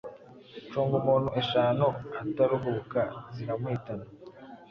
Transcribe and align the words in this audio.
Cungumuntu 0.71 1.29
eshanu 1.41 1.87
ataruhuka 2.21 3.01
ziramuhitan 3.35 4.01